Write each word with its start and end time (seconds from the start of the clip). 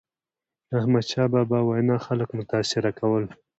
د 0.67 0.69
احمدشاه 0.81 1.27
بابا 1.33 1.59
وینا 1.63 1.97
خلک 2.05 2.29
متاثره 2.39 2.91
کول. 2.99 3.23